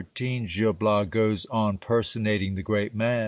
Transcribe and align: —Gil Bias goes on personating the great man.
—Gil 0.15 0.73
Bias 0.73 1.09
goes 1.09 1.45
on 1.51 1.77
personating 1.77 2.55
the 2.55 2.63
great 2.63 2.95
man. 2.95 3.11